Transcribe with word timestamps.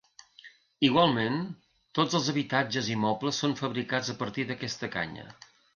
Igualment, 0.87 1.37
tots 1.99 2.17
els 2.21 2.31
habitatges 2.35 2.91
i 2.95 2.99
mobles 3.05 3.45
són 3.45 3.57
fabricats 3.65 4.15
a 4.17 4.21
partir 4.25 4.49
d'aquesta 4.51 4.95
canya. 4.99 5.33